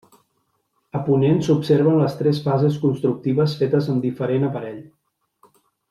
[0.99, 4.85] A ponent s'observen les tres fases constructives fetes amb diferent aparell.